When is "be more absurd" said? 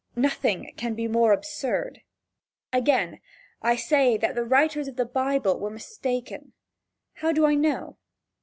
0.95-2.01